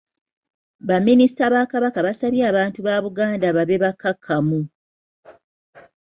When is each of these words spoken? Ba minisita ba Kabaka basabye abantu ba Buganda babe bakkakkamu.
Ba 0.87 0.95
minisita 1.07 1.43
ba 1.53 1.61
Kabaka 1.71 1.99
basabye 2.07 2.41
abantu 2.51 2.79
ba 2.87 2.95
Buganda 3.03 3.47
babe 3.55 3.75
bakkakkamu. 3.83 4.59